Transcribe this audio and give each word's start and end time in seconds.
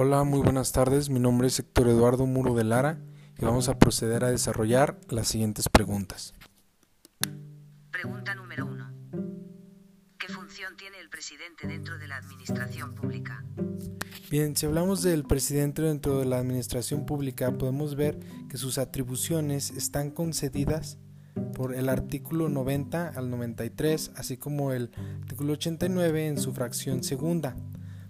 Hola, 0.00 0.22
muy 0.22 0.38
buenas 0.38 0.70
tardes. 0.70 1.10
Mi 1.10 1.18
nombre 1.18 1.48
es 1.48 1.58
Héctor 1.58 1.88
Eduardo 1.88 2.24
Muro 2.24 2.54
de 2.54 2.62
Lara 2.62 3.00
y 3.36 3.44
vamos 3.44 3.68
a 3.68 3.80
proceder 3.80 4.22
a 4.22 4.30
desarrollar 4.30 4.96
las 5.08 5.26
siguientes 5.26 5.68
preguntas. 5.68 6.34
Pregunta 7.90 8.32
número 8.36 8.66
1. 8.66 8.92
¿Qué 10.16 10.28
función 10.28 10.76
tiene 10.76 11.00
el 11.00 11.10
presidente 11.10 11.66
dentro 11.66 11.98
de 11.98 12.06
la 12.06 12.18
administración 12.18 12.94
pública? 12.94 13.44
Bien, 14.30 14.54
si 14.54 14.66
hablamos 14.66 15.02
del 15.02 15.24
presidente 15.24 15.82
dentro 15.82 16.20
de 16.20 16.26
la 16.26 16.38
administración 16.38 17.04
pública, 17.04 17.50
podemos 17.58 17.96
ver 17.96 18.20
que 18.48 18.56
sus 18.56 18.78
atribuciones 18.78 19.72
están 19.72 20.12
concedidas 20.12 20.96
por 21.54 21.74
el 21.74 21.88
artículo 21.88 22.48
90 22.48 23.08
al 23.08 23.30
93, 23.30 24.12
así 24.14 24.36
como 24.36 24.70
el 24.70 24.92
artículo 25.22 25.54
89 25.54 26.28
en 26.28 26.38
su 26.38 26.52
fracción 26.52 27.02
segunda. 27.02 27.56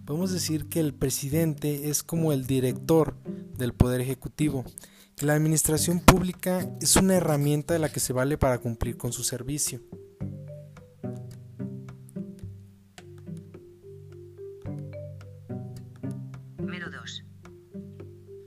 Podemos 0.09 0.33
decir 0.33 0.71
que 0.71 0.81
el 0.81 0.95
presidente 0.95 1.91
es 1.91 2.03
como 2.03 2.33
el 2.33 2.47
director 2.47 3.15
del 3.59 3.75
Poder 3.75 4.01
Ejecutivo, 4.01 4.65
que 5.15 5.27
la 5.27 5.35
administración 5.35 6.01
pública 6.01 6.67
es 6.81 6.97
una 6.97 7.17
herramienta 7.17 7.75
de 7.75 7.79
la 7.79 7.91
que 7.91 8.01
se 8.01 8.15
vale 8.15 8.39
para 8.39 8.57
cumplir 8.57 8.97
con 8.97 9.13
su 9.13 9.23
servicio. 9.23 9.83
Número 16.57 16.91
2. 16.91 17.25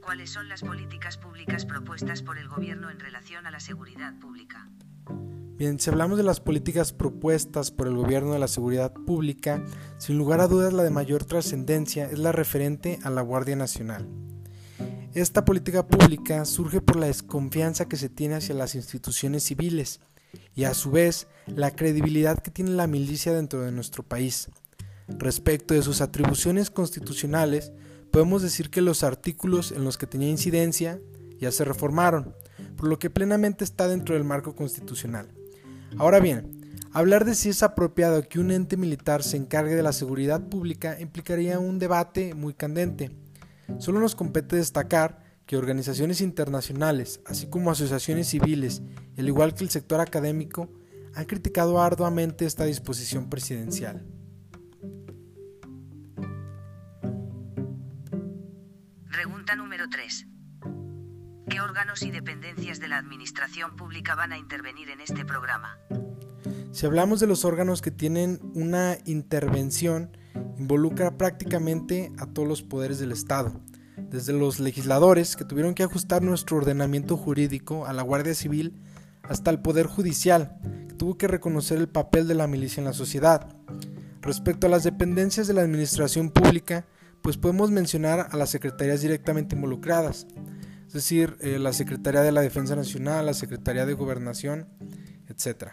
¿Cuáles 0.01 0.31
son 0.31 0.49
las 0.49 0.63
políticas 0.63 1.19
públicas 1.19 1.67
propuestas 1.67 2.23
por 2.23 2.39
el 2.39 2.47
gobierno 2.47 2.89
en 2.89 2.99
relación 2.99 3.45
a 3.45 3.51
la 3.51 3.59
seguridad 3.59 4.17
pública? 4.19 4.67
Bien, 5.61 5.79
si 5.79 5.91
hablamos 5.91 6.17
de 6.17 6.23
las 6.23 6.39
políticas 6.39 6.91
propuestas 6.91 7.69
por 7.69 7.85
el 7.85 7.95
gobierno 7.95 8.33
de 8.33 8.39
la 8.39 8.47
seguridad 8.47 8.91
pública, 8.93 9.63
sin 9.99 10.17
lugar 10.17 10.41
a 10.41 10.47
dudas 10.47 10.73
la 10.73 10.81
de 10.81 10.89
mayor 10.89 11.23
trascendencia 11.23 12.09
es 12.09 12.17
la 12.17 12.31
referente 12.31 12.97
a 13.03 13.11
la 13.11 13.21
Guardia 13.21 13.55
Nacional. 13.55 14.09
Esta 15.13 15.45
política 15.45 15.85
pública 15.85 16.45
surge 16.45 16.81
por 16.81 16.95
la 16.95 17.05
desconfianza 17.05 17.87
que 17.87 17.95
se 17.95 18.09
tiene 18.09 18.33
hacia 18.33 18.55
las 18.55 18.73
instituciones 18.73 19.43
civiles 19.43 19.99
y 20.55 20.63
a 20.63 20.73
su 20.73 20.89
vez 20.89 21.27
la 21.45 21.69
credibilidad 21.69 22.39
que 22.39 22.49
tiene 22.49 22.71
la 22.71 22.87
milicia 22.87 23.31
dentro 23.31 23.61
de 23.61 23.71
nuestro 23.71 24.01
país. 24.01 24.49
Respecto 25.09 25.75
de 25.75 25.83
sus 25.83 26.01
atribuciones 26.01 26.71
constitucionales, 26.71 27.71
podemos 28.09 28.41
decir 28.41 28.71
que 28.71 28.81
los 28.81 29.03
artículos 29.03 29.71
en 29.71 29.83
los 29.83 29.99
que 29.99 30.07
tenía 30.07 30.31
incidencia 30.31 30.99
ya 31.39 31.51
se 31.51 31.65
reformaron, 31.65 32.33
por 32.77 32.87
lo 32.87 32.97
que 32.97 33.11
plenamente 33.11 33.63
está 33.63 33.87
dentro 33.87 34.15
del 34.15 34.23
marco 34.23 34.55
constitucional. 34.55 35.31
Ahora 35.97 36.19
bien, 36.19 36.61
hablar 36.93 37.25
de 37.25 37.35
si 37.35 37.49
es 37.49 37.63
apropiado 37.63 38.27
que 38.27 38.39
un 38.39 38.51
ente 38.51 38.77
militar 38.77 39.23
se 39.23 39.37
encargue 39.37 39.75
de 39.75 39.83
la 39.83 39.93
seguridad 39.93 40.47
pública 40.47 40.99
implicaría 40.99 41.59
un 41.59 41.79
debate 41.79 42.33
muy 42.33 42.53
candente. 42.53 43.11
Solo 43.77 43.99
nos 43.99 44.15
compete 44.15 44.55
destacar 44.55 45.21
que 45.45 45.57
organizaciones 45.57 46.21
internacionales, 46.21 47.19
así 47.25 47.47
como 47.47 47.71
asociaciones 47.71 48.27
civiles, 48.27 48.81
al 49.17 49.27
igual 49.27 49.53
que 49.53 49.63
el 49.63 49.69
sector 49.69 49.99
académico, 49.99 50.69
han 51.13 51.25
criticado 51.25 51.81
arduamente 51.81 52.45
esta 52.45 52.63
disposición 52.63 53.29
presidencial. 53.29 54.05
Pregunta 59.11 59.55
número 59.57 59.89
3. 59.89 60.25
¿Qué 61.49 61.59
órganos 61.59 62.01
y 62.03 62.11
dependencias 62.11 62.79
de 62.79 62.87
la 62.87 62.97
administración 62.97 63.75
pública 63.75 64.15
van 64.15 64.31
a 64.31 64.37
intervenir 64.37 64.89
en 64.89 65.01
este 65.01 65.25
programa? 65.25 65.77
Si 66.71 66.85
hablamos 66.85 67.19
de 67.19 67.27
los 67.27 67.43
órganos 67.45 67.81
que 67.81 67.91
tienen 67.91 68.39
una 68.53 68.97
intervención, 69.05 70.15
involucra 70.57 71.17
prácticamente 71.17 72.11
a 72.17 72.27
todos 72.27 72.47
los 72.47 72.63
poderes 72.63 72.99
del 72.99 73.11
Estado, 73.11 73.59
desde 73.97 74.33
los 74.33 74.59
legisladores 74.59 75.35
que 75.35 75.45
tuvieron 75.45 75.73
que 75.73 75.83
ajustar 75.83 76.21
nuestro 76.21 76.57
ordenamiento 76.57 77.17
jurídico 77.17 77.85
a 77.85 77.93
la 77.93 78.03
Guardia 78.03 78.35
Civil, 78.35 78.81
hasta 79.23 79.51
el 79.51 79.61
Poder 79.61 79.87
Judicial, 79.87 80.59
que 80.87 80.95
tuvo 80.95 81.17
que 81.17 81.27
reconocer 81.27 81.77
el 81.77 81.89
papel 81.89 82.27
de 82.27 82.35
la 82.35 82.47
milicia 82.47 82.81
en 82.81 82.85
la 82.85 82.93
sociedad. 82.93 83.55
Respecto 84.21 84.67
a 84.67 84.69
las 84.69 84.83
dependencias 84.83 85.47
de 85.47 85.53
la 85.53 85.61
administración 85.61 86.29
pública, 86.29 86.85
pues 87.21 87.37
podemos 87.37 87.71
mencionar 87.71 88.27
a 88.31 88.37
las 88.37 88.49
secretarías 88.49 89.01
directamente 89.01 89.55
involucradas, 89.55 90.27
es 90.91 90.95
decir, 90.95 91.37
eh, 91.39 91.57
la 91.57 91.71
Secretaría 91.71 92.19
de 92.19 92.33
la 92.33 92.41
Defensa 92.41 92.75
Nacional, 92.75 93.25
la 93.25 93.33
Secretaría 93.33 93.85
de 93.85 93.93
Gobernación, 93.93 94.67
etc. 95.29 95.71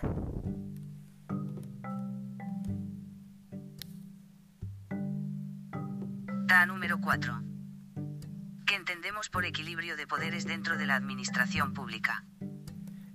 Ta 6.46 6.66
número 6.66 7.00
4. 7.00 7.42
¿Qué 8.64 8.76
entendemos 8.76 9.28
por 9.28 9.44
equilibrio 9.44 9.96
de 9.96 10.06
poderes 10.06 10.44
dentro 10.46 10.78
de 10.78 10.86
la 10.86 10.94
administración 10.94 11.74
pública? 11.74 12.24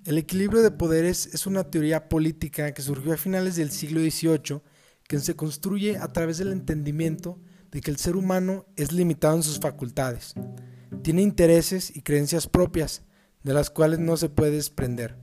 El 0.04 0.18
equilibrio 0.18 0.62
de 0.62 0.72
poderes 0.72 1.28
es 1.28 1.48
una 1.48 1.64
teoría 1.64 2.10
política 2.10 2.74
que 2.74 2.82
surgió 2.82 3.14
a 3.14 3.18
finales 3.18 3.56
del 3.56 3.72
siglo 3.72 4.02
XVIII 4.02 4.62
que 5.08 5.20
se 5.20 5.38
construye 5.38 5.98
a 5.98 6.10
través 6.10 6.38
del 6.38 6.52
entendimiento 6.52 7.40
de 7.72 7.80
que 7.80 7.92
el 7.92 7.98
ser 7.98 8.18
humano 8.18 8.66
es 8.76 8.92
limitado 8.92 9.38
en 9.38 9.44
sus 9.44 9.62
facultades, 9.62 10.34
tiene 11.04 11.22
intereses 11.22 11.96
y 11.96 12.02
creencias 12.02 12.48
propias, 12.48 13.04
de 13.44 13.54
las 13.54 13.70
cuales 13.70 14.00
no 14.00 14.18
se 14.18 14.30
puede 14.30 14.52
desprender. 14.52 15.18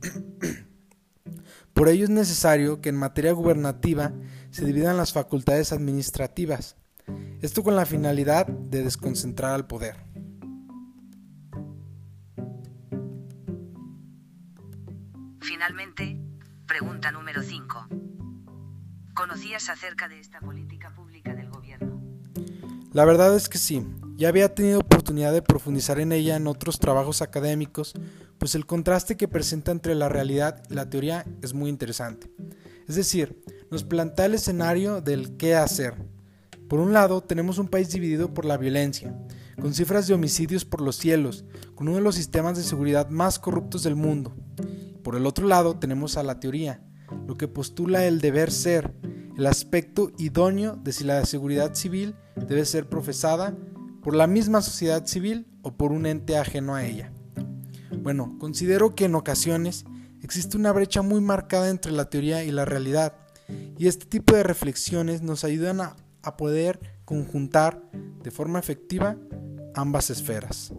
Por 1.74 1.88
ello 1.88 2.04
es 2.04 2.10
necesario 2.10 2.80
que 2.80 2.88
en 2.88 2.96
materia 2.96 3.32
gubernativa 3.32 4.12
se 4.50 4.64
dividan 4.64 4.96
las 4.96 5.12
facultades 5.12 5.72
administrativas, 5.72 6.76
esto 7.42 7.62
con 7.62 7.76
la 7.76 7.84
finalidad 7.84 8.46
de 8.46 8.82
desconcentrar 8.82 9.52
al 9.52 9.66
poder. 9.66 9.96
Finalmente, 15.40 16.18
pregunta 16.66 17.10
número 17.10 17.42
5. 17.42 17.88
¿Conocías 19.14 19.68
acerca 19.70 20.08
de 20.08 20.20
esta 20.20 20.40
política 20.40 20.94
pública 20.94 21.34
del 21.34 21.50
gobierno? 21.50 22.00
La 22.92 23.04
verdad 23.04 23.36
es 23.36 23.48
que 23.48 23.58
sí, 23.58 23.86
ya 24.16 24.28
había 24.28 24.54
tenido 24.54 24.80
oportunidad 24.80 25.32
de 25.32 25.42
profundizar 25.42 26.00
en 26.00 26.10
ella 26.10 26.36
en 26.36 26.46
otros 26.46 26.78
trabajos 26.78 27.20
académicos, 27.20 27.92
pues 28.38 28.54
el 28.54 28.64
contraste 28.64 29.16
que 29.16 29.28
presenta 29.28 29.72
entre 29.72 29.94
la 29.94 30.08
realidad 30.08 30.62
y 30.70 30.74
la 30.74 30.88
teoría 30.88 31.26
es 31.42 31.52
muy 31.52 31.68
interesante. 31.68 32.30
Es 32.88 32.96
decir, 32.96 33.42
nos 33.70 33.84
plantea 33.84 34.26
el 34.26 34.34
escenario 34.34 35.02
del 35.02 35.36
qué 35.36 35.54
hacer. 35.54 35.94
Por 36.68 36.80
un 36.80 36.94
lado, 36.94 37.22
tenemos 37.22 37.58
un 37.58 37.68
país 37.68 37.90
dividido 37.90 38.32
por 38.32 38.46
la 38.46 38.56
violencia, 38.56 39.14
con 39.60 39.74
cifras 39.74 40.06
de 40.06 40.14
homicidios 40.14 40.64
por 40.64 40.80
los 40.80 40.96
cielos, 40.96 41.44
con 41.74 41.88
uno 41.88 41.98
de 41.98 42.02
los 42.02 42.14
sistemas 42.14 42.56
de 42.56 42.62
seguridad 42.62 43.10
más 43.10 43.38
corruptos 43.38 43.82
del 43.82 43.96
mundo. 43.96 44.34
Por 45.02 45.14
el 45.16 45.26
otro 45.26 45.46
lado, 45.46 45.78
tenemos 45.78 46.16
a 46.16 46.22
la 46.22 46.40
teoría, 46.40 46.82
lo 47.26 47.36
que 47.36 47.48
postula 47.48 48.06
el 48.06 48.20
deber 48.20 48.50
ser, 48.50 48.94
el 49.36 49.46
aspecto 49.46 50.10
idóneo 50.16 50.76
de 50.76 50.92
si 50.92 51.04
la 51.04 51.24
seguridad 51.26 51.74
civil 51.74 52.16
debe 52.34 52.64
ser 52.64 52.88
profesada 52.88 53.54
por 54.06 54.14
la 54.14 54.28
misma 54.28 54.62
sociedad 54.62 55.04
civil 55.04 55.48
o 55.62 55.76
por 55.76 55.90
un 55.90 56.06
ente 56.06 56.38
ajeno 56.38 56.76
a 56.76 56.84
ella. 56.84 57.10
Bueno, 57.90 58.36
considero 58.38 58.94
que 58.94 59.06
en 59.06 59.16
ocasiones 59.16 59.84
existe 60.22 60.56
una 60.56 60.70
brecha 60.70 61.02
muy 61.02 61.20
marcada 61.20 61.70
entre 61.70 61.90
la 61.90 62.08
teoría 62.08 62.44
y 62.44 62.52
la 62.52 62.64
realidad, 62.64 63.16
y 63.76 63.88
este 63.88 64.06
tipo 64.06 64.36
de 64.36 64.44
reflexiones 64.44 65.22
nos 65.22 65.42
ayudan 65.42 65.80
a, 65.80 65.96
a 66.22 66.36
poder 66.36 66.78
conjuntar 67.04 67.82
de 68.22 68.30
forma 68.30 68.60
efectiva 68.60 69.16
ambas 69.74 70.10
esferas. 70.10 70.72